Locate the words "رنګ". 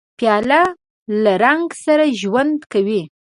1.43-1.65